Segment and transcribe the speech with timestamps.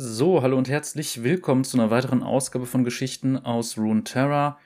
[0.00, 4.60] So, hallo und herzlich willkommen zu einer weiteren Ausgabe von Geschichten aus Runeterra.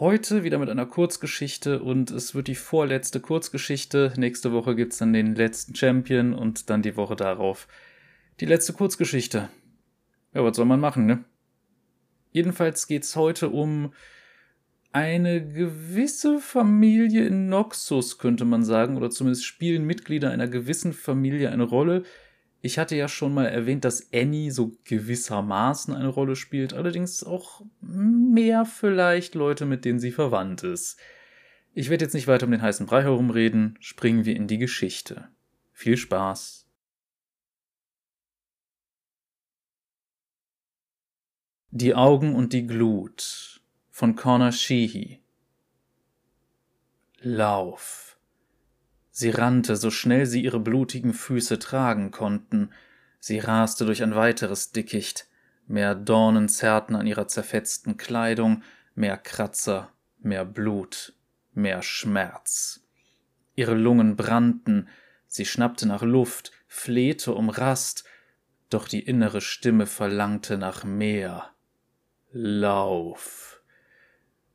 [0.00, 4.14] Heute wieder mit einer Kurzgeschichte und es wird die vorletzte Kurzgeschichte.
[4.16, 7.68] Nächste Woche gibt es dann den letzten Champion und dann die Woche darauf
[8.40, 9.50] die letzte Kurzgeschichte.
[10.32, 11.22] Ja, was soll man machen, ne?
[12.30, 13.92] Jedenfalls geht es heute um
[14.92, 21.50] eine gewisse Familie in Noxus, könnte man sagen, oder zumindest spielen Mitglieder einer gewissen Familie
[21.50, 22.04] eine Rolle,
[22.64, 27.62] ich hatte ja schon mal erwähnt, dass Annie so gewissermaßen eine Rolle spielt, allerdings auch
[27.80, 30.96] mehr vielleicht Leute, mit denen sie verwandt ist.
[31.74, 35.28] Ich werde jetzt nicht weiter um den heißen Brei herumreden, springen wir in die Geschichte.
[35.72, 36.68] Viel Spaß!
[41.70, 43.60] Die Augen und die Glut
[43.90, 45.20] von Connor Sheehy
[47.18, 48.11] Lauf
[49.14, 52.70] Sie rannte, so schnell sie ihre blutigen Füße tragen konnten.
[53.20, 55.26] Sie raste durch ein weiteres Dickicht.
[55.66, 58.62] Mehr Dornen zerrten an ihrer zerfetzten Kleidung,
[58.94, 61.12] mehr Kratzer, mehr Blut,
[61.52, 62.80] mehr Schmerz.
[63.54, 64.88] Ihre Lungen brannten,
[65.28, 68.04] sie schnappte nach Luft, flehte um Rast,
[68.70, 71.50] doch die innere Stimme verlangte nach mehr.
[72.32, 73.60] Lauf.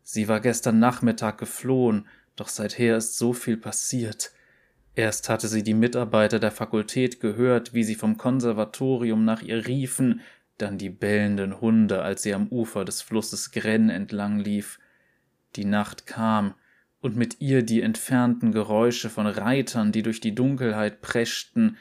[0.01, 4.31] Sie war gestern Nachmittag geflohen, doch seither ist so viel passiert.
[4.97, 10.21] Erst hatte sie die Mitarbeiter der Fakultät gehört, wie sie vom Konservatorium nach ihr riefen,
[10.57, 14.79] dann die bellenden Hunde, als sie am Ufer des Flusses Gren entlang lief.
[15.55, 16.55] Die Nacht kam,
[16.99, 21.77] und mit ihr die entfernten Geräusche von Reitern, die durch die Dunkelheit preschten.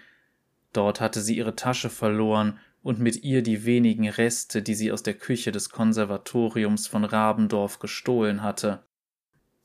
[0.74, 5.02] Dort hatte sie ihre Tasche verloren und mit ihr die wenigen Reste, die sie aus
[5.02, 8.85] der Küche des Konservatoriums von Rabendorf gestohlen hatte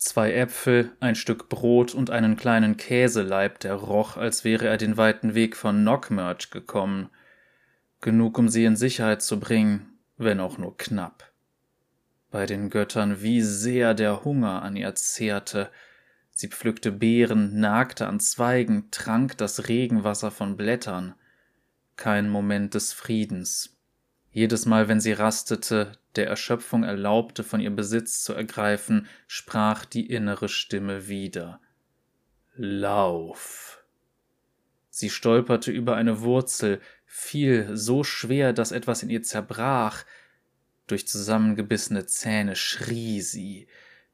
[0.02, 4.98] zwei Äpfel, ein Stück Brot und einen kleinen Käseleib, der roch, als wäre er den
[4.98, 7.10] weiten Weg von Knockmerch gekommen.
[8.02, 11.32] Genug, um sie in Sicherheit zu bringen, wenn auch nur knapp.
[12.32, 15.70] Bei den Göttern, wie sehr der Hunger an ihr zehrte.
[16.32, 21.14] Sie pflückte Beeren, nagte an Zweigen, trank das Regenwasser von Blättern.
[21.96, 23.71] Kein Moment des Friedens.
[24.32, 30.10] Jedes Mal, wenn sie rastete, der Erschöpfung erlaubte, von ihr Besitz zu ergreifen, sprach die
[30.10, 31.60] innere Stimme wieder.
[32.56, 33.84] Lauf.
[34.90, 40.06] Sie stolperte über eine Wurzel, fiel so schwer, dass etwas in ihr zerbrach.
[40.88, 43.68] Durch zusammengebissene Zähne schrie sie.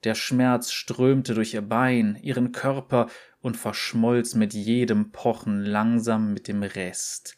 [0.04, 3.10] Der Schmerz strömte durch ihr Bein, ihren Körper
[3.42, 7.38] und verschmolz mit jedem Pochen langsam mit dem Rest.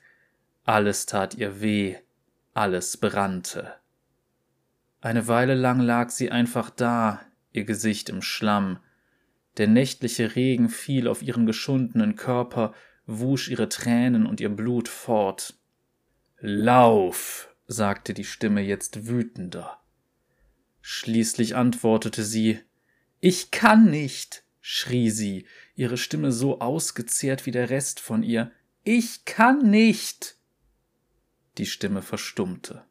[0.65, 1.95] Alles tat ihr weh,
[2.59, 3.73] alles brannte.
[4.99, 7.21] Eine Weile lang lag sie einfach da,
[7.53, 8.79] ihr Gesicht im Schlamm.
[9.55, 12.73] Der nächtliche Regen fiel auf ihren geschundenen Körper,
[13.05, 15.57] wusch ihre Tränen und ihr Blut fort.
[16.41, 19.79] Lauf, sagte die Stimme jetzt wütender.
[20.81, 22.59] Schließlich antwortete sie
[23.21, 25.45] Ich kann nicht, schrie sie,
[25.75, 28.51] ihre Stimme so ausgezehrt wie der Rest von ihr.
[28.83, 30.38] Ich kann nicht.
[31.57, 32.85] Die Stimme verstummte.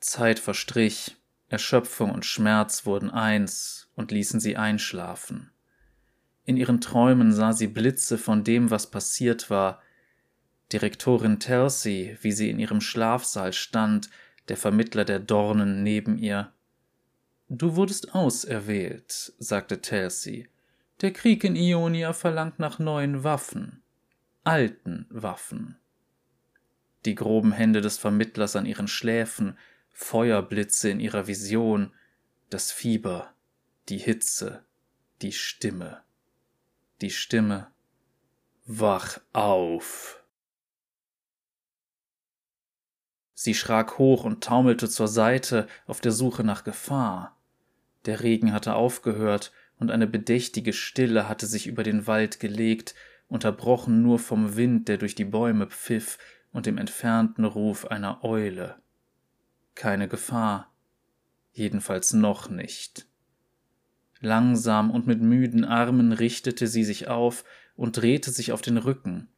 [0.00, 1.16] Zeit verstrich,
[1.48, 5.50] Erschöpfung und Schmerz wurden eins und ließen sie einschlafen.
[6.44, 9.80] In ihren Träumen sah sie Blitze von dem, was passiert war.
[10.72, 14.10] Direktorin Tercy, wie sie in ihrem Schlafsaal stand,
[14.48, 16.52] der Vermittler der Dornen neben ihr.
[17.48, 20.48] Du wurdest auserwählt, sagte Tercy.
[21.00, 23.83] Der Krieg in Ionia verlangt nach neuen Waffen
[24.44, 25.78] alten Waffen.
[27.04, 29.58] Die groben Hände des Vermittlers an ihren Schläfen,
[29.90, 31.92] Feuerblitze in ihrer Vision,
[32.50, 33.32] das Fieber,
[33.88, 34.64] die Hitze,
[35.22, 36.02] die Stimme.
[37.00, 37.70] Die Stimme.
[38.66, 40.22] Wach auf.
[43.34, 47.36] Sie schrak hoch und taumelte zur Seite auf der Suche nach Gefahr.
[48.06, 52.94] Der Regen hatte aufgehört, und eine bedächtige Stille hatte sich über den Wald gelegt,
[53.28, 56.18] unterbrochen nur vom Wind, der durch die Bäume pfiff,
[56.52, 58.76] und dem entfernten Ruf einer Eule.
[59.74, 60.72] Keine Gefahr,
[61.52, 63.06] jedenfalls noch nicht.
[64.20, 67.44] Langsam und mit müden Armen richtete sie sich auf
[67.76, 69.28] und drehte sich auf den Rücken.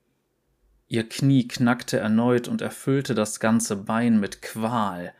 [0.88, 5.12] Ihr Knie knackte erneut und erfüllte das ganze Bein mit Qual.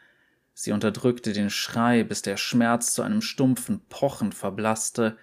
[0.55, 5.17] Sie unterdrückte den Schrei, bis der Schmerz zu einem stumpfen Pochen verblasste,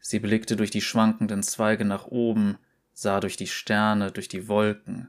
[0.00, 2.58] Sie blickte durch die schwankenden Zweige nach oben,
[2.92, 5.08] sah durch die Sterne, durch die Wolken.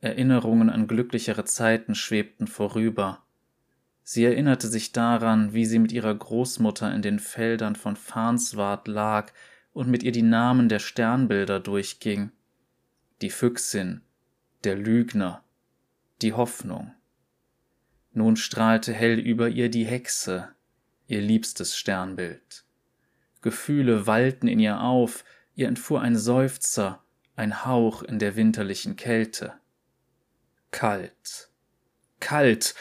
[0.00, 3.22] Erinnerungen an glücklichere Zeiten schwebten vorüber.
[4.02, 9.32] Sie erinnerte sich daran, wie sie mit ihrer Großmutter in den Feldern von Farnswart lag
[9.72, 12.30] und mit ihr die Namen der Sternbilder durchging.
[13.22, 14.02] Die Füchsin,
[14.64, 15.42] der Lügner,
[16.20, 16.92] die Hoffnung.
[18.12, 20.48] Nun strahlte hell über ihr die Hexe,
[21.06, 22.63] ihr liebstes Sternbild.
[23.44, 25.22] Gefühle wallten in ihr auf,
[25.54, 27.04] ihr entfuhr ein Seufzer,
[27.36, 29.52] ein Hauch in der winterlichen Kälte.
[30.70, 31.50] Kalt,
[32.20, 32.74] kalt.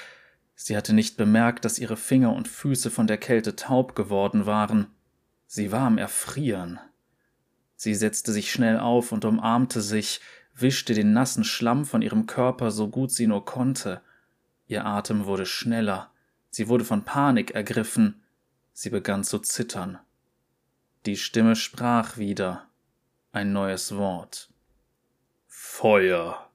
[0.55, 4.87] Sie hatte nicht bemerkt, dass ihre Finger und Füße von der Kälte taub geworden waren.
[5.47, 6.79] Sie war am Erfrieren.
[7.75, 10.21] Sie setzte sich schnell auf und umarmte sich,
[10.55, 13.99] wischte den nassen Schlamm von ihrem Körper so gut sie nur konnte.
[14.67, 16.09] Ihr Atem wurde schneller.
[16.51, 18.23] Sie wurde von Panik ergriffen.
[18.71, 19.99] Sie begann zu zittern.
[21.05, 22.69] Die Stimme sprach wieder.
[23.33, 24.49] Ein neues Wort.
[25.47, 26.49] Feuer.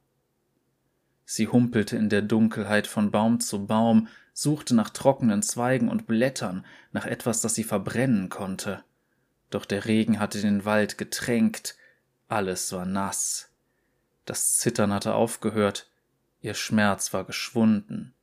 [1.26, 6.64] Sie humpelte in der Dunkelheit von Baum zu Baum, suchte nach trockenen Zweigen und Blättern,
[6.92, 8.82] nach etwas, das sie verbrennen konnte.
[9.50, 11.76] Doch der Regen hatte den Wald getränkt,
[12.28, 13.50] alles war nass.
[14.24, 15.90] Das Zittern hatte aufgehört,
[16.40, 18.14] ihr Schmerz war geschwunden.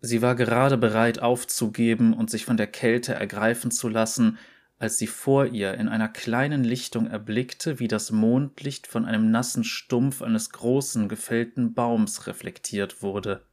[0.00, 4.38] Sie war gerade bereit aufzugeben und sich von der Kälte ergreifen zu lassen,
[4.78, 9.64] als sie vor ihr in einer kleinen Lichtung erblickte, wie das Mondlicht von einem nassen
[9.64, 13.44] Stumpf eines großen gefällten Baums reflektiert wurde.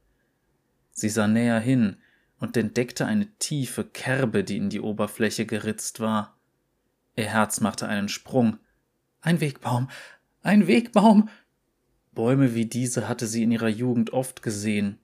[0.92, 1.96] Sie sah näher hin
[2.38, 6.38] und entdeckte eine tiefe Kerbe, die in die Oberfläche geritzt war.
[7.16, 8.58] Ihr Herz machte einen Sprung.
[9.20, 9.88] Ein Wegbaum,
[10.42, 11.28] ein Wegbaum.
[12.12, 14.98] Bäume wie diese hatte sie in ihrer Jugend oft gesehen.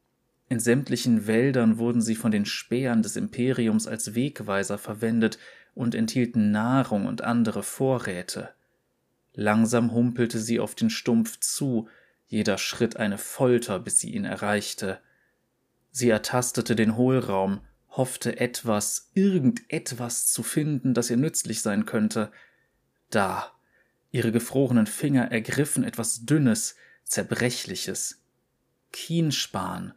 [0.48, 5.38] In sämtlichen Wäldern wurden sie von den Spähern des Imperiums als Wegweiser verwendet,
[5.74, 8.50] und enthielten Nahrung und andere Vorräte.
[9.34, 11.88] Langsam humpelte sie auf den Stumpf zu,
[12.26, 15.00] jeder Schritt eine Folter, bis sie ihn erreichte.
[15.90, 22.30] Sie ertastete den Hohlraum, hoffte etwas, irgendetwas zu finden, das ihr nützlich sein könnte.
[23.10, 23.52] Da.
[24.10, 28.22] Ihre gefrorenen Finger ergriffen etwas Dünnes, Zerbrechliches.
[28.92, 29.94] Kienspan.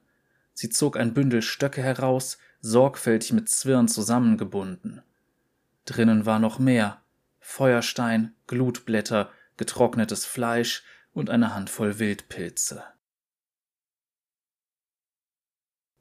[0.53, 5.01] Sie zog ein Bündel Stöcke heraus, sorgfältig mit Zwirn zusammengebunden.
[5.85, 7.01] Drinnen war noch mehr
[7.39, 10.83] Feuerstein, Glutblätter, getrocknetes Fleisch
[11.13, 12.83] und eine Handvoll Wildpilze.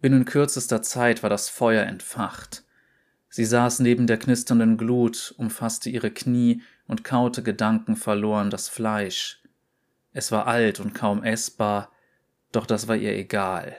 [0.00, 2.64] Binnen kürzester Zeit war das Feuer entfacht.
[3.28, 9.42] Sie saß neben der knisternden Glut, umfasste ihre Knie und kaute gedankenverloren das Fleisch.
[10.12, 11.90] Es war alt und kaum essbar,
[12.52, 13.76] doch das war ihr egal.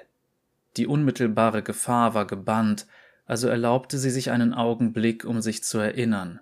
[0.77, 2.87] Die unmittelbare Gefahr war gebannt,
[3.25, 6.39] also erlaubte sie sich einen Augenblick, um sich zu erinnern.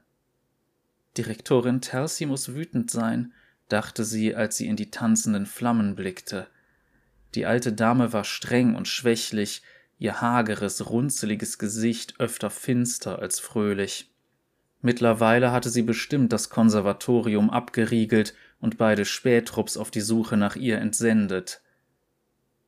[1.18, 3.34] Direktorin Tercy muss wütend sein,
[3.70, 6.48] dachte sie, als sie in die tanzenden Flammen blickte.
[7.36, 9.64] Die alte Dame war streng und schwächlich,
[9.98, 14.12] ihr hageres, runzeliges Gesicht öfter finster als fröhlich.
[14.82, 20.80] Mittlerweile hatte sie bestimmt das Konservatorium abgeriegelt und beide Spätrupps auf die Suche nach ihr
[20.80, 21.62] entsendet.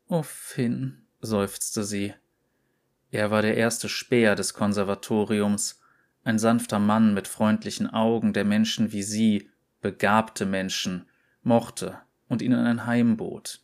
[0.08, 2.14] Oh, Finn, seufzte sie.
[3.16, 5.80] Er war der erste Späher des Konservatoriums,
[6.26, 11.06] ein sanfter Mann mit freundlichen Augen, der Menschen wie sie, begabte Menschen,
[11.42, 11.98] mochte
[12.28, 13.62] und ihnen ein Heim bot.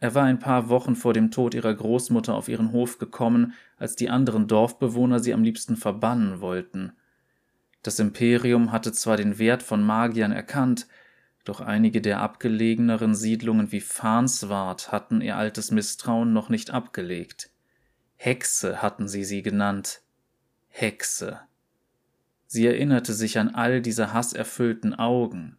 [0.00, 3.94] Er war ein paar Wochen vor dem Tod ihrer Großmutter auf ihren Hof gekommen, als
[3.94, 6.94] die anderen Dorfbewohner sie am liebsten verbannen wollten.
[7.84, 10.88] Das Imperium hatte zwar den Wert von Magiern erkannt,
[11.44, 17.49] doch einige der abgelegeneren Siedlungen wie Farnswart hatten ihr altes Misstrauen noch nicht abgelegt.
[18.22, 20.02] Hexe hatten sie sie genannt.
[20.68, 21.40] Hexe.
[22.46, 25.56] Sie erinnerte sich an all diese hasserfüllten Augen.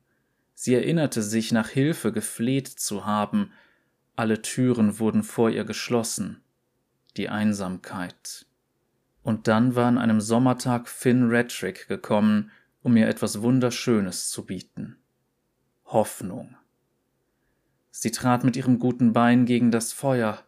[0.54, 3.52] Sie erinnerte sich, nach Hilfe gefleht zu haben.
[4.16, 6.44] Alle Türen wurden vor ihr geschlossen.
[7.18, 8.46] Die Einsamkeit.
[9.24, 12.52] Und dann war an einem Sommertag Finn Redrick gekommen,
[12.84, 14.98] um ihr etwas Wunderschönes zu bieten.
[15.86, 16.56] Hoffnung.
[17.90, 20.44] Sie trat mit ihrem guten Bein gegen das Feuer.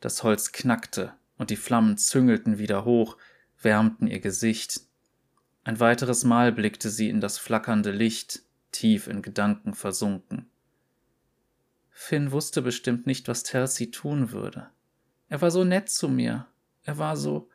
[0.00, 3.16] Das Holz knackte und die Flammen züngelten wieder hoch,
[3.60, 4.80] wärmten ihr Gesicht.
[5.64, 10.50] Ein weiteres Mal blickte sie in das flackernde Licht, tief in Gedanken versunken.
[11.90, 14.70] Finn wusste bestimmt nicht, was Telsey tun würde.
[15.28, 16.46] Er war so nett zu mir.
[16.84, 17.48] Er war so.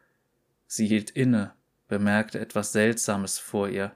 [0.68, 1.54] Sie hielt inne,
[1.88, 3.96] bemerkte etwas Seltsames vor ihr.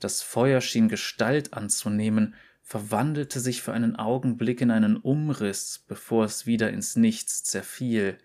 [0.00, 6.46] Das Feuer schien Gestalt anzunehmen, verwandelte sich für einen Augenblick in einen Umriss, bevor es
[6.46, 8.18] wieder ins Nichts zerfiel.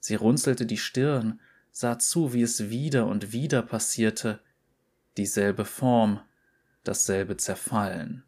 [0.00, 1.40] Sie runzelte die Stirn,
[1.70, 4.40] sah zu, wie es wieder und wieder passierte,
[5.16, 6.20] dieselbe Form,
[6.82, 8.24] dasselbe Zerfallen.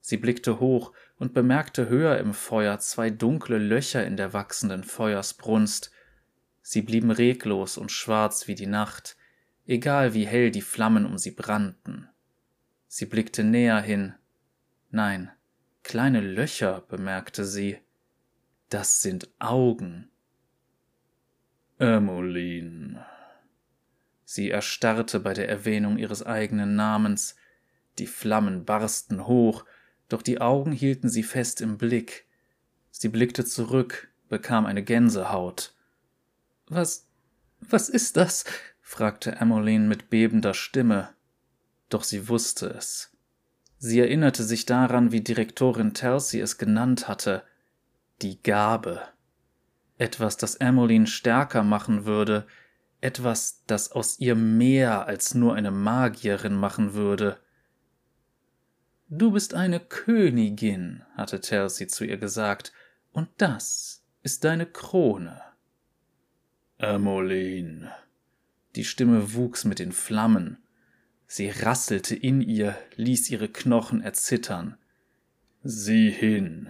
[0.00, 5.90] Sie blickte hoch und bemerkte höher im Feuer zwei dunkle Löcher in der wachsenden Feuersbrunst.
[6.62, 9.16] Sie blieben reglos und schwarz wie die Nacht,
[9.66, 12.08] egal wie hell die Flammen um sie brannten.
[12.86, 14.14] Sie blickte näher hin.
[14.90, 15.32] Nein,
[15.86, 17.78] Kleine Löcher, bemerkte sie.
[18.70, 20.10] Das sind Augen.
[21.78, 23.04] Emmeline.
[24.24, 27.36] Sie erstarrte bei der Erwähnung ihres eigenen Namens.
[27.98, 29.64] Die Flammen barsten hoch,
[30.08, 32.26] doch die Augen hielten sie fest im Blick.
[32.90, 35.74] Sie blickte zurück, bekam eine Gänsehaut.
[36.66, 37.06] Was,
[37.60, 38.44] was ist das?
[38.80, 41.10] fragte Emmeline mit bebender Stimme.
[41.88, 43.12] Doch sie wusste es.
[43.78, 47.44] Sie erinnerte sich daran, wie Direktorin Telsey es genannt hatte.
[48.22, 49.02] Die Gabe.
[49.98, 52.46] Etwas, das Emmeline stärker machen würde,
[53.00, 57.38] etwas, das aus ihr mehr als nur eine Magierin machen würde.
[59.08, 62.72] Du bist eine Königin, hatte Telsey zu ihr gesagt,
[63.12, 65.40] und das ist deine Krone.
[66.78, 67.90] Emmeline.
[68.74, 70.58] Die Stimme wuchs mit den Flammen.
[71.26, 74.76] Sie rasselte in ihr, ließ ihre Knochen erzittern.
[75.62, 76.68] Sieh hin.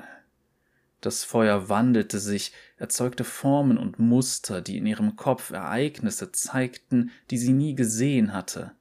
[1.00, 7.38] Das Feuer wandelte sich, erzeugte Formen und Muster, die in ihrem Kopf Ereignisse zeigten, die
[7.38, 8.72] sie nie gesehen hatte.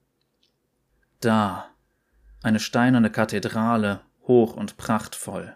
[1.20, 1.70] Da,
[2.42, 5.56] eine steinerne Kathedrale, hoch und prachtvoll.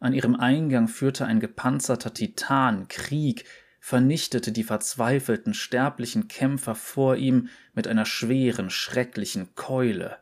[0.00, 3.44] An ihrem Eingang führte ein gepanzerter Titan Krieg,
[3.78, 10.18] vernichtete die verzweifelten sterblichen Kämpfer vor ihm mit einer schweren, schrecklichen Keule.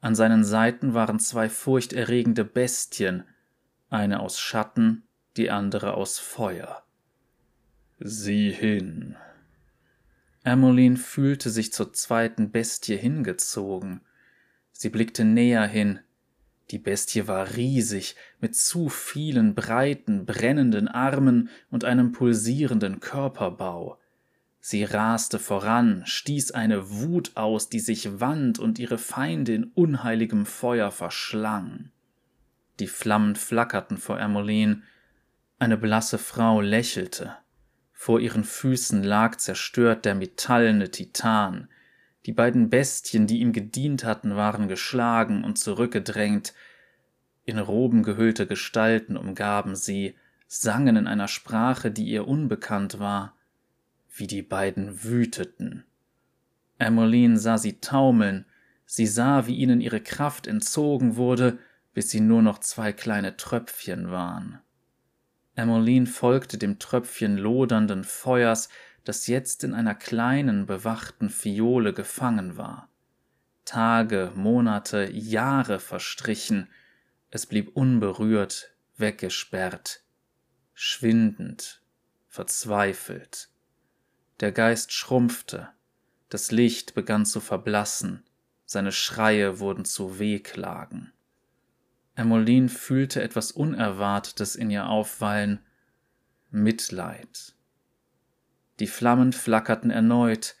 [0.00, 3.24] An seinen Seiten waren zwei furchterregende Bestien,
[3.90, 5.04] eine aus Schatten,
[5.36, 6.82] die andere aus Feuer.
[7.98, 9.16] Sieh hin.
[10.44, 14.00] Emmeline fühlte sich zur zweiten Bestie hingezogen.
[14.72, 16.00] Sie blickte näher hin,
[16.70, 23.98] die Bestie war riesig, mit zu vielen breiten, brennenden Armen und einem pulsierenden Körperbau.
[24.60, 30.44] Sie raste voran, stieß eine Wut aus, die sich wand und ihre Feinde in unheiligem
[30.44, 31.92] Feuer verschlang.
[32.78, 34.82] Die Flammen flackerten vor Emmeline.
[35.58, 37.36] Eine blasse Frau lächelte.
[37.92, 41.68] Vor ihren Füßen lag zerstört der metallene Titan,
[42.26, 46.54] die beiden Bestien, die ihm gedient hatten, waren geschlagen und zurückgedrängt.
[47.44, 50.16] In Roben gehüllte Gestalten umgaben sie,
[50.48, 53.36] sangen in einer Sprache, die ihr unbekannt war.
[54.12, 55.84] Wie die beiden wüteten.
[56.78, 58.44] Emmeline sah sie taumeln,
[58.86, 61.58] sie sah, wie ihnen ihre Kraft entzogen wurde,
[61.96, 64.60] bis sie nur noch zwei kleine Tröpfchen waren.
[65.54, 68.68] Emmeline folgte dem Tröpfchen lodernden Feuers,
[69.04, 72.90] das jetzt in einer kleinen, bewachten Fiole gefangen war.
[73.64, 76.68] Tage, Monate, Jahre verstrichen,
[77.30, 80.02] es blieb unberührt, weggesperrt,
[80.74, 81.80] schwindend,
[82.28, 83.48] verzweifelt.
[84.40, 85.70] Der Geist schrumpfte,
[86.28, 88.22] das Licht begann zu verblassen,
[88.66, 91.14] seine Schreie wurden zu Wehklagen.
[92.16, 95.60] Emmeline fühlte etwas Unerwartetes in ihr aufwallen,
[96.50, 97.54] Mitleid.
[98.80, 100.56] Die Flammen flackerten erneut.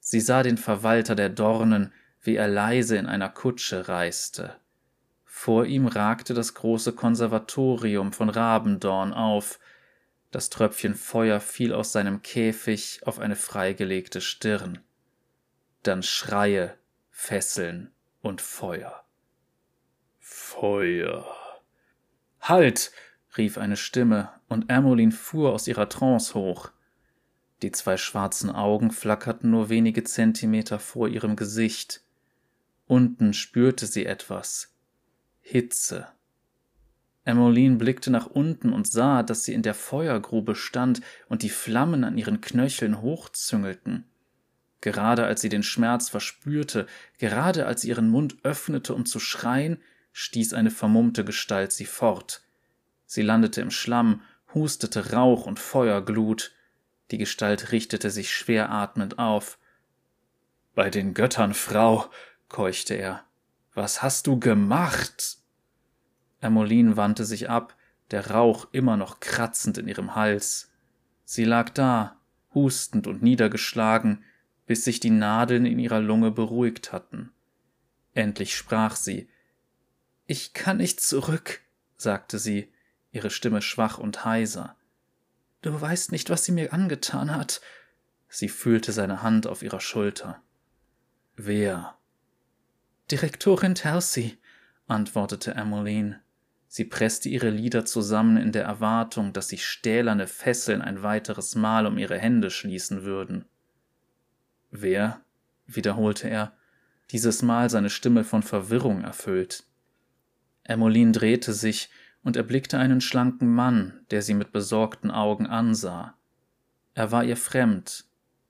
[0.00, 4.56] Sie sah den Verwalter der Dornen, wie er leise in einer Kutsche reiste.
[5.24, 9.60] Vor ihm ragte das große Konservatorium von Rabendorn auf.
[10.32, 14.80] Das Tröpfchen Feuer fiel aus seinem Käfig auf eine freigelegte Stirn.
[15.84, 16.74] Dann Schreie,
[17.10, 19.04] Fesseln und Feuer.
[20.58, 21.24] Feuer.
[22.40, 22.90] Halt!
[23.36, 26.70] rief eine Stimme, und Ermolin fuhr aus ihrer Trance hoch.
[27.62, 32.02] Die zwei schwarzen Augen flackerten nur wenige Zentimeter vor ihrem Gesicht.
[32.88, 34.74] Unten spürte sie etwas.
[35.40, 36.08] Hitze.
[37.24, 42.02] Emmeline blickte nach unten und sah, dass sie in der Feuergrube stand und die Flammen
[42.02, 44.06] an ihren Knöcheln hochzüngelten.
[44.80, 46.86] Gerade als sie den Schmerz verspürte,
[47.18, 49.78] gerade als sie ihren Mund öffnete, um zu schreien,
[50.18, 52.42] stieß eine vermummte Gestalt sie fort.
[53.06, 54.22] Sie landete im Schlamm,
[54.52, 56.56] hustete Rauch und Feuerglut.
[57.12, 59.58] Die Gestalt richtete sich schwer atmend auf.
[60.74, 62.10] Bei den Göttern, Frau,
[62.48, 63.24] keuchte er.
[63.74, 65.38] Was hast du gemacht?
[66.40, 67.76] Ermolin wandte sich ab,
[68.10, 70.72] der Rauch immer noch kratzend in ihrem Hals.
[71.24, 72.16] Sie lag da,
[72.54, 74.24] hustend und niedergeschlagen,
[74.66, 77.30] bis sich die Nadeln in ihrer Lunge beruhigt hatten.
[78.14, 79.28] Endlich sprach sie.
[80.30, 81.62] Ich kann nicht zurück,
[81.96, 82.70] sagte sie,
[83.12, 84.76] ihre Stimme schwach und heiser.
[85.62, 87.62] Du weißt nicht, was sie mir angetan hat.
[88.28, 90.42] Sie fühlte seine Hand auf ihrer Schulter.
[91.34, 91.96] Wer?
[93.10, 94.36] Direktorin Telsey,
[94.86, 96.20] antwortete Emmeline.
[96.66, 101.86] Sie presste ihre Lider zusammen in der Erwartung, dass sich stählerne Fesseln ein weiteres Mal
[101.86, 103.46] um ihre Hände schließen würden.
[104.70, 105.22] Wer?
[105.66, 106.52] wiederholte er,
[107.12, 109.64] dieses Mal seine Stimme von Verwirrung erfüllt.
[110.68, 111.90] Emmeline drehte sich
[112.22, 116.14] und erblickte einen schlanken Mann, der sie mit besorgten Augen ansah.
[116.94, 118.04] Er war ihr fremd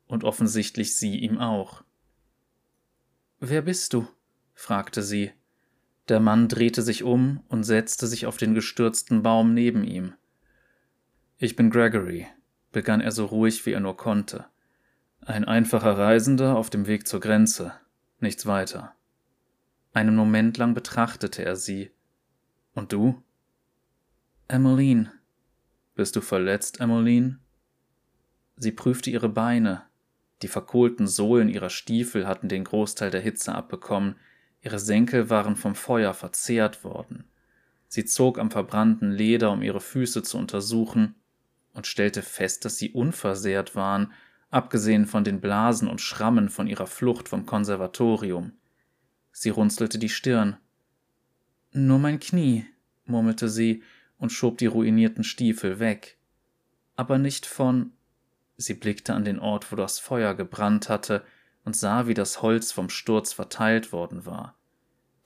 [0.06, 1.84] und offensichtlich sie ihm auch.
[3.40, 4.08] Wer bist du?
[4.54, 5.32] fragte sie.
[6.08, 10.14] Der Mann drehte sich um und setzte sich auf den gestürzten Baum neben ihm.
[11.36, 12.26] Ich bin Gregory,
[12.72, 14.46] begann er so ruhig wie er nur konnte.
[15.20, 17.74] Ein einfacher Reisender auf dem Weg zur Grenze,
[18.18, 18.94] nichts weiter.
[19.92, 21.92] Einen Moment lang betrachtete er sie.
[22.78, 23.20] Und du?
[24.46, 25.10] Emmeline.
[25.96, 27.40] Bist du verletzt, Emmeline?
[28.54, 29.82] Sie prüfte ihre Beine.
[30.42, 34.14] Die verkohlten Sohlen ihrer Stiefel hatten den Großteil der Hitze abbekommen,
[34.62, 37.24] ihre Senkel waren vom Feuer verzehrt worden.
[37.88, 41.16] Sie zog am verbrannten Leder, um ihre Füße zu untersuchen,
[41.72, 44.12] und stellte fest, dass sie unversehrt waren,
[44.50, 48.52] abgesehen von den Blasen und Schrammen von ihrer Flucht vom Konservatorium.
[49.32, 50.58] Sie runzelte die Stirn.
[51.78, 52.66] Nur mein Knie,
[53.04, 53.84] murmelte sie
[54.18, 56.18] und schob die ruinierten Stiefel weg.
[56.96, 57.92] Aber nicht von.
[58.56, 61.22] Sie blickte an den Ort, wo das Feuer gebrannt hatte,
[61.64, 64.56] und sah, wie das Holz vom Sturz verteilt worden war.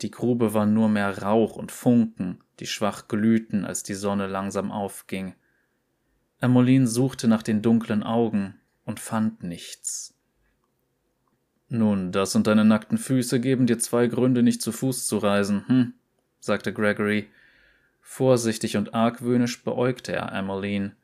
[0.03, 4.71] Die Grube war nur mehr Rauch und Funken, die schwach glühten, als die Sonne langsam
[4.71, 5.35] aufging.
[6.39, 10.15] Emmeline suchte nach den dunklen Augen und fand nichts.
[11.71, 15.67] Nun, das und deine nackten Füße geben dir zwei Gründe, nicht zu Fuß zu reisen,
[15.67, 15.95] hm?
[16.43, 17.31] Sagte Gregory.
[18.01, 20.97] Vorsichtig und argwöhnisch beäugte er Emmeline,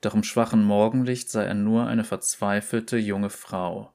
[0.00, 3.94] doch im schwachen Morgenlicht sah er nur eine verzweifelte junge Frau.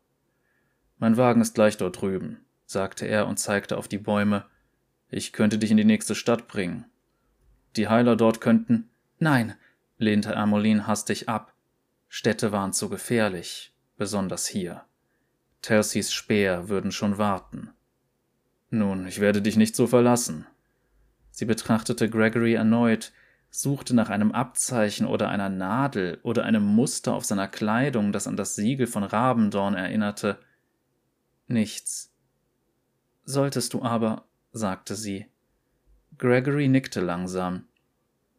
[0.97, 4.45] Mein Wagen ist gleich dort drüben, sagte er und zeigte auf die Bäume.
[5.09, 6.85] Ich könnte dich in die nächste Stadt bringen.
[7.75, 8.89] Die Heiler dort könnten.
[9.19, 9.55] Nein,
[9.97, 11.53] lehnte Ermolin hastig ab.
[12.07, 14.85] Städte waren zu gefährlich, besonders hier.
[15.61, 17.71] Telsies Speer würden schon warten.
[18.69, 20.47] Nun, ich werde dich nicht so verlassen.
[21.37, 23.13] Sie betrachtete Gregory erneut,
[23.51, 28.35] suchte nach einem Abzeichen oder einer Nadel oder einem Muster auf seiner Kleidung, das an
[28.35, 30.39] das Siegel von Rabendorn erinnerte.
[31.45, 32.11] Nichts.
[33.23, 35.27] Solltest du aber, sagte sie.
[36.17, 37.67] Gregory nickte langsam.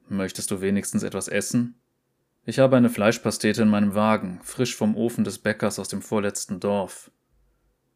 [0.09, 1.77] Möchtest du wenigstens etwas essen?
[2.47, 6.59] Ich habe eine Fleischpastete in meinem Wagen, frisch vom Ofen des Bäckers aus dem vorletzten
[6.59, 7.13] Dorf.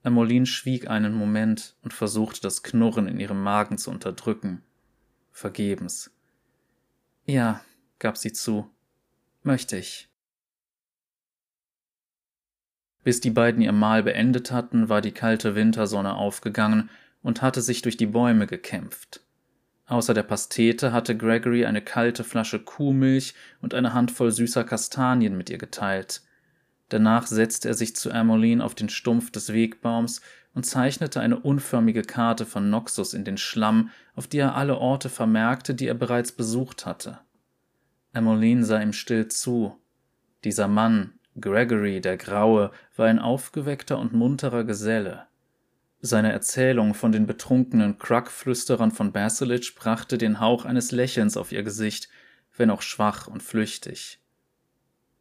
[0.05, 4.62] Emmeline schwieg einen Moment und versuchte das Knurren in ihrem Magen zu unterdrücken.
[5.33, 6.11] Vergebens.
[7.25, 7.64] Ja,
[7.99, 8.71] gab sie zu.
[9.42, 10.09] Möchte ich.
[13.03, 16.90] Bis die beiden ihr Mahl beendet hatten, war die kalte Wintersonne aufgegangen
[17.23, 19.21] und hatte sich durch die Bäume gekämpft.
[19.87, 25.51] Außer der Pastete hatte Gregory eine kalte Flasche Kuhmilch und eine Handvoll süßer Kastanien mit
[25.51, 26.23] ihr geteilt.
[26.88, 30.21] Danach setzte er sich zu Ermoline auf den Stumpf des Wegbaums
[30.54, 35.08] und zeichnete eine unförmige Karte von Noxus in den Schlamm, auf die er alle Orte
[35.08, 37.20] vermerkte, die er bereits besucht hatte.
[38.12, 39.78] Ermoline sah ihm still zu.
[40.44, 45.26] Dieser Mann, Gregory der Graue, war ein aufgeweckter und munterer Geselle.
[46.00, 51.62] Seine Erzählung von den betrunkenen Krug-Flüsterern von Basilich brachte den Hauch eines Lächelns auf ihr
[51.62, 52.08] Gesicht,
[52.56, 54.18] wenn auch schwach und flüchtig.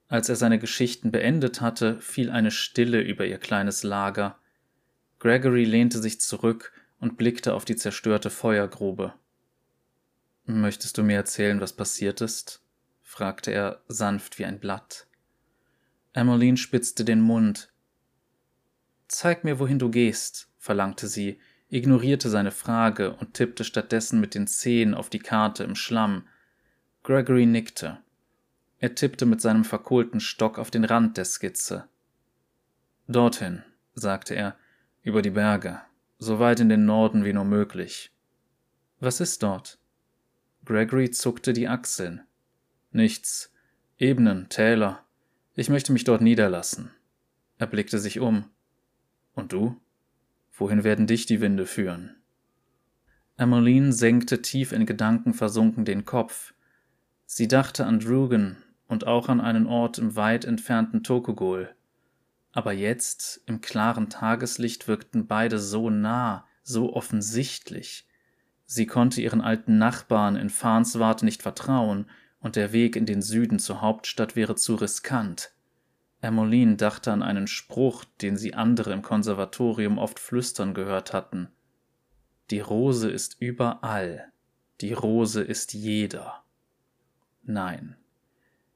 [0.08, 4.41] Als er seine Geschichten beendet hatte, fiel eine Stille über ihr kleines Lager.
[5.22, 9.14] Gregory lehnte sich zurück und blickte auf die zerstörte Feuergrube.
[10.46, 12.64] Möchtest du mir erzählen, was passiert ist?
[13.04, 15.06] fragte er sanft wie ein Blatt.
[16.14, 17.72] Emmeline spitzte den Mund.
[19.08, 24.48] Zeig mir, wohin du gehst, verlangte sie, ignorierte seine Frage und tippte stattdessen mit den
[24.48, 26.28] Zehen auf die Karte im Schlamm.
[27.04, 28.00] Gregory nickte.
[28.80, 31.88] Er tippte mit seinem verkohlten Stock auf den Rand der Skizze.
[33.08, 33.62] Dorthin,
[33.94, 34.58] sagte er,
[35.04, 35.82] über die Berge,
[36.20, 38.12] so weit in den Norden wie nur möglich.
[39.00, 39.80] Was ist dort?
[40.64, 42.22] Gregory zuckte die Achseln.
[42.92, 43.52] Nichts.
[43.98, 45.04] Ebenen, Täler.
[45.56, 46.92] Ich möchte mich dort niederlassen.
[47.58, 48.46] Er blickte sich um.
[49.34, 49.80] Und du?
[50.54, 52.16] Wohin werden dich die Winde führen?
[53.38, 56.54] Emmeline senkte tief in Gedanken versunken den Kopf.
[57.26, 61.74] Sie dachte an Drugan und auch an einen Ort im weit entfernten Tokogol.
[62.52, 68.08] Aber jetzt, im klaren Tageslicht, wirkten beide so nah, so offensichtlich.
[68.66, 72.10] Sie konnte ihren alten Nachbarn in Farnswart nicht vertrauen,
[72.40, 75.54] und der Weg in den Süden zur Hauptstadt wäre zu riskant.
[76.22, 81.50] Emmeline dachte an einen Spruch, den sie andere im Konservatorium oft flüstern gehört hatten.
[82.50, 84.32] Die Rose ist überall,
[84.82, 86.44] die Rose ist jeder.
[87.44, 87.96] Nein,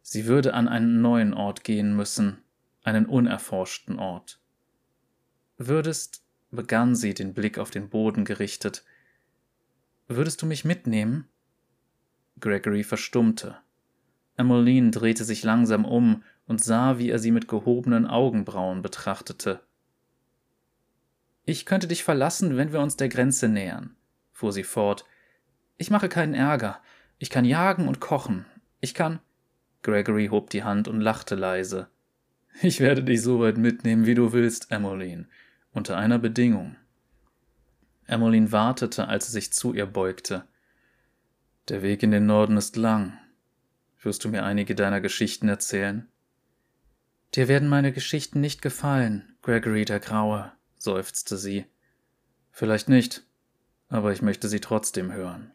[0.01, 2.41] sie würde an einen neuen Ort gehen müssen,
[2.86, 4.39] einen unerforschten Ort.
[5.58, 8.84] Würdest, begann sie, den Blick auf den Boden gerichtet,
[10.08, 11.28] Würdest du mich mitnehmen?
[12.39, 13.58] Gregory verstummte.
[14.38, 19.62] Emmeline drehte sich langsam um und sah, wie er sie mit gehobenen Augenbrauen betrachtete.
[21.43, 23.95] Ich könnte dich verlassen, wenn wir uns der Grenze nähern,
[24.32, 25.06] fuhr sie fort.
[25.78, 26.80] Ich mache keinen Ärger.
[27.17, 28.45] Ich kann jagen und kochen.
[28.82, 29.19] Ich kann.
[29.82, 31.88] Gregory hob die Hand und lachte leise.
[32.61, 35.27] Ich werde dich so weit mitnehmen, wie du willst, Emmeline,
[35.73, 36.77] unter einer Bedingung.
[38.07, 40.45] Emmeline wartete, als er sich zu ihr beugte.
[41.67, 43.17] Der Weg in den Norden ist lang.
[44.01, 46.07] Wirst du mir einige deiner Geschichten erzählen?
[47.33, 51.65] Dir werden meine Geschichten nicht gefallen, Gregory der Graue, seufzte sie.
[52.51, 53.23] Vielleicht nicht,
[53.89, 55.51] aber ich möchte sie trotzdem hören.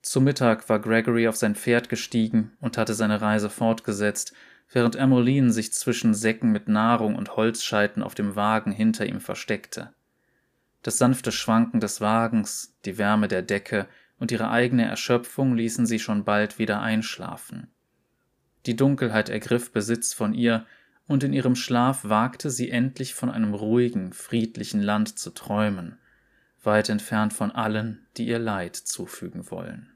[0.00, 4.32] Zu Mittag war Gregory auf sein Pferd gestiegen und hatte seine Reise fortgesetzt,
[4.70, 9.92] während Emmeline sich zwischen Säcken mit Nahrung und Holzscheiten auf dem Wagen hinter ihm versteckte.
[10.82, 13.86] Das sanfte Schwanken des Wagens, die Wärme der Decke
[14.18, 17.68] und ihre eigene Erschöpfung ließen sie schon bald wieder einschlafen.
[18.66, 20.66] Die Dunkelheit ergriff Besitz von ihr,
[21.08, 25.98] und in ihrem Schlaf wagte sie endlich von einem ruhigen, friedlichen Land zu träumen,
[26.64, 29.95] weit entfernt von allen, die ihr Leid zufügen wollen.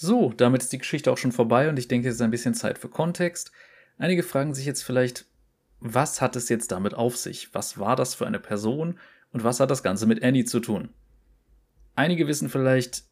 [0.00, 2.54] So, damit ist die Geschichte auch schon vorbei und ich denke, es ist ein bisschen
[2.54, 3.50] Zeit für Kontext.
[3.98, 5.26] Einige fragen sich jetzt vielleicht,
[5.80, 7.52] was hat es jetzt damit auf sich?
[7.52, 8.96] Was war das für eine Person
[9.32, 10.90] und was hat das Ganze mit Annie zu tun?
[11.96, 13.02] Einige wissen vielleicht,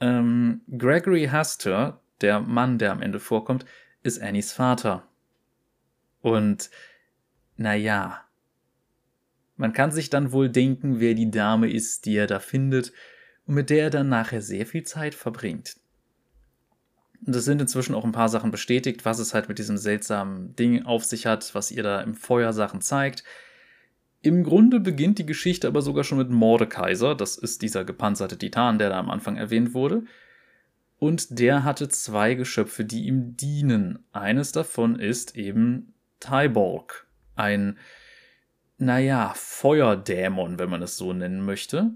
[0.00, 3.64] ähm, Gregory Haster, der Mann, der am Ende vorkommt,
[4.02, 5.08] ist Annies Vater.
[6.20, 6.68] Und
[7.56, 8.22] naja,
[9.56, 12.92] man kann sich dann wohl denken, wer die Dame ist, die er da findet
[13.46, 15.78] und mit der er dann nachher sehr viel Zeit verbringt.
[17.26, 20.54] Und es sind inzwischen auch ein paar Sachen bestätigt, was es halt mit diesem seltsamen
[20.56, 23.24] Ding auf sich hat, was ihr da im Feuer Sachen zeigt.
[24.20, 28.78] Im Grunde beginnt die Geschichte aber sogar schon mit Mordekaiser, das ist dieser gepanzerte Titan,
[28.78, 30.04] der da am Anfang erwähnt wurde.
[30.98, 34.04] Und der hatte zwei Geschöpfe, die ihm dienen.
[34.12, 37.06] Eines davon ist eben Tyborg,
[37.36, 37.78] ein,
[38.78, 41.90] naja, Feuerdämon, wenn man es so nennen möchte,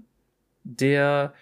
[0.63, 1.33] der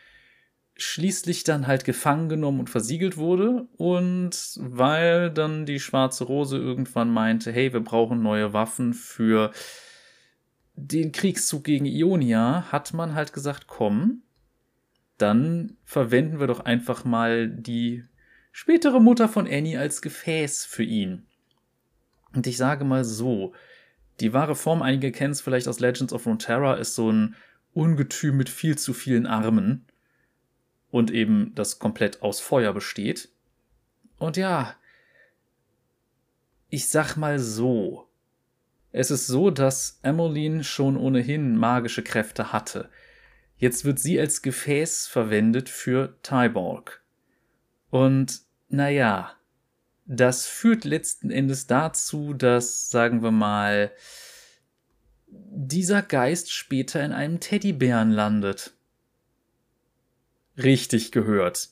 [0.78, 3.68] schließlich dann halt gefangen genommen und versiegelt wurde.
[3.78, 9.52] Und weil dann die Schwarze Rose irgendwann meinte, hey, wir brauchen neue Waffen für
[10.76, 14.22] den Kriegszug gegen Ionia, hat man halt gesagt, komm,
[15.18, 18.04] dann verwenden wir doch einfach mal die
[18.52, 21.26] spätere Mutter von Annie als Gefäß für ihn.
[22.34, 23.54] Und ich sage mal so,
[24.20, 27.36] die wahre Form, einige kennen es vielleicht aus Legends of Runeterra, ist so ein
[27.74, 29.88] Ungetüm mit viel zu vielen Armen
[30.98, 33.30] und eben das komplett aus Feuer besteht.
[34.18, 34.76] Und ja,
[36.70, 38.08] ich sag mal so.
[38.92, 42.90] Es ist so, dass Emmeline schon ohnehin magische Kräfte hatte.
[43.58, 47.04] Jetzt wird sie als Gefäß verwendet für Tyborg.
[47.92, 49.34] Und naja,
[50.06, 53.92] das führt letzten Endes dazu, dass, sagen wir mal,
[55.28, 58.77] dieser Geist später in einem Teddybären landet
[60.58, 61.70] richtig gehört.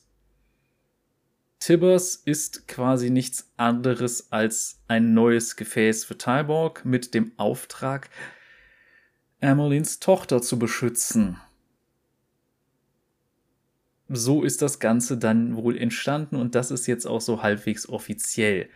[1.58, 8.10] Tibbers ist quasi nichts anderes als ein neues Gefäß für Tyborg mit dem Auftrag,
[9.40, 11.40] Emmelines Tochter zu beschützen.
[14.08, 18.68] So ist das Ganze dann wohl entstanden und das ist jetzt auch so halbwegs offiziell.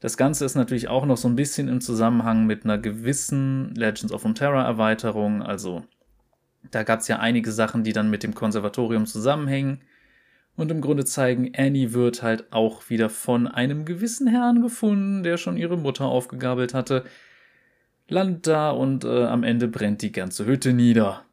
[0.00, 4.12] Das Ganze ist natürlich auch noch so ein bisschen im Zusammenhang mit einer gewissen Legends
[4.12, 5.84] of Runeterra Erweiterung, also
[6.70, 9.82] da gab es ja einige Sachen, die dann mit dem Konservatorium zusammenhängen
[10.56, 15.36] und im Grunde zeigen, Annie wird halt auch wieder von einem gewissen Herrn gefunden, der
[15.36, 17.04] schon ihre Mutter aufgegabelt hatte,
[18.08, 21.24] landet da und äh, am Ende brennt die ganze Hütte nieder.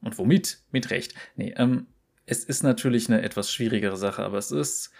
[0.00, 0.62] Und womit?
[0.70, 1.14] Mit Recht.
[1.34, 1.88] Nee, ähm,
[2.26, 4.92] es ist natürlich eine etwas schwierigere Sache, aber es ist,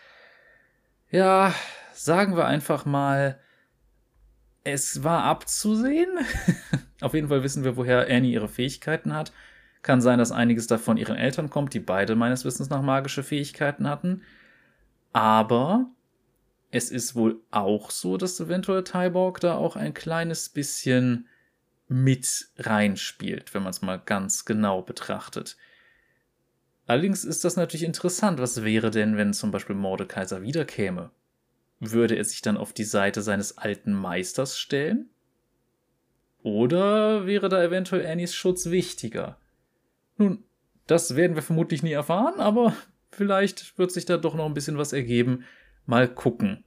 [1.11, 1.55] ja,
[1.93, 3.39] sagen wir einfach mal,
[4.65, 6.11] es war abzusehen.
[7.01, 9.33] Auf jeden Fall wissen wir, woher Annie ihre Fähigkeiten hat.
[9.83, 13.89] Kann sein, dass einiges davon ihren Eltern kommt, die beide meines Wissens nach magische Fähigkeiten
[13.89, 14.23] hatten.
[15.13, 15.91] Aber
[16.71, 21.27] es ist wohl auch so, dass eventuell Tyborg da auch ein kleines bisschen
[21.89, 25.57] mit reinspielt, wenn man es mal ganz genau betrachtet.
[26.87, 28.41] Allerdings ist das natürlich interessant.
[28.41, 31.11] Was wäre denn, wenn zum Beispiel Mordekaiser wiederkäme?
[31.81, 35.09] Würde er sich dann auf die Seite seines alten Meisters stellen?
[36.43, 39.39] Oder wäre da eventuell Annies Schutz wichtiger?
[40.17, 40.45] Nun,
[40.87, 42.75] das werden wir vermutlich nie erfahren, aber
[43.11, 45.45] vielleicht wird sich da doch noch ein bisschen was ergeben.
[45.87, 46.65] Mal gucken.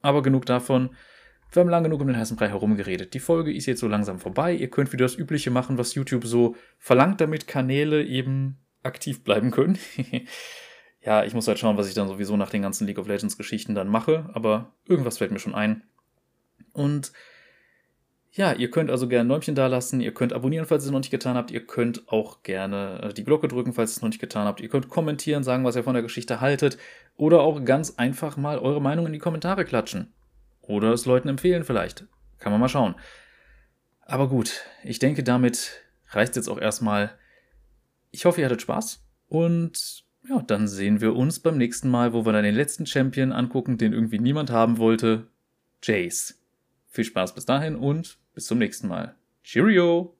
[0.00, 0.90] Aber genug davon.
[1.50, 3.14] wir haben lange genug um den heißen Brei herumgeredet.
[3.14, 4.54] Die Folge ist jetzt so langsam vorbei.
[4.54, 9.50] Ihr könnt wieder das Übliche machen, was YouTube so verlangt, damit Kanäle eben aktiv bleiben
[9.50, 9.78] können.
[11.00, 13.36] ja, ich muss halt schauen, was ich dann sowieso nach den ganzen League of Legends
[13.36, 15.82] Geschichten dann mache, aber irgendwas fällt mir schon ein.
[16.72, 17.12] Und
[18.34, 20.92] ja, ihr könnt also gerne ein Däumchen da lassen, ihr könnt abonnieren, falls ihr es
[20.92, 24.02] noch nicht getan habt, ihr könnt auch gerne äh, die Glocke drücken, falls ihr es
[24.02, 26.78] noch nicht getan habt, ihr könnt kommentieren, sagen, was ihr von der Geschichte haltet
[27.16, 30.12] oder auch ganz einfach mal eure Meinung in die Kommentare klatschen.
[30.62, 32.06] Oder es Leuten empfehlen vielleicht.
[32.38, 32.94] Kann man mal schauen.
[34.00, 37.12] Aber gut, ich denke, damit reicht jetzt auch erstmal.
[38.12, 42.24] Ich hoffe, ihr hattet Spaß und ja, dann sehen wir uns beim nächsten Mal, wo
[42.24, 45.26] wir dann den letzten Champion angucken, den irgendwie niemand haben wollte.
[45.82, 46.38] Jace.
[46.88, 49.16] Viel Spaß bis dahin und bis zum nächsten Mal.
[49.42, 50.16] Cheerio!